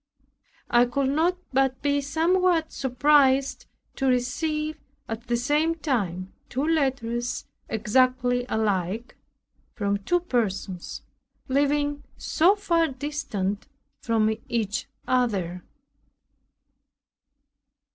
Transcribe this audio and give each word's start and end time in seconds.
I 0.71 0.85
could 0.85 1.09
not 1.11 1.37
but 1.53 1.79
be 1.83 2.01
somewhat 2.01 2.71
surprised 2.71 3.67
to 3.97 4.07
receive 4.07 4.79
at 5.07 5.27
the 5.27 5.37
same 5.37 5.75
time 5.75 6.33
two 6.49 6.67
letters 6.67 7.45
exactly 7.69 8.43
alike, 8.49 9.15
from 9.75 9.97
two 9.99 10.19
persons 10.21 11.03
living 11.47 12.01
so 12.17 12.55
far 12.55 12.87
distant 12.87 13.67
from 14.01 14.35
each 14.49 14.87
other. 15.07 15.63